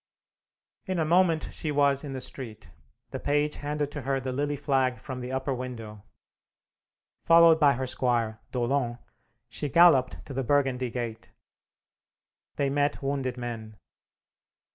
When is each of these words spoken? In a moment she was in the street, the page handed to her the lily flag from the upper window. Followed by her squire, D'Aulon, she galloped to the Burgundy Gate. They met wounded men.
In 0.87 0.97
a 0.97 1.05
moment 1.05 1.49
she 1.51 1.71
was 1.71 2.03
in 2.03 2.13
the 2.13 2.19
street, 2.21 2.71
the 3.11 3.19
page 3.19 3.57
handed 3.57 3.91
to 3.91 4.01
her 4.01 4.19
the 4.19 4.31
lily 4.33 4.55
flag 4.55 4.97
from 4.97 5.19
the 5.19 5.31
upper 5.31 5.53
window. 5.53 6.01
Followed 7.25 7.59
by 7.59 7.73
her 7.73 7.85
squire, 7.85 8.41
D'Aulon, 8.51 8.97
she 9.47 9.69
galloped 9.69 10.25
to 10.25 10.33
the 10.33 10.43
Burgundy 10.43 10.89
Gate. 10.89 11.31
They 12.55 12.71
met 12.71 13.03
wounded 13.03 13.37
men. 13.37 13.77